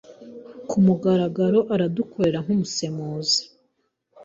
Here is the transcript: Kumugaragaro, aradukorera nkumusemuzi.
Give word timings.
Kumugaragaro, 0.69 1.59
aradukorera 1.73 2.37
nkumusemuzi. 2.43 3.41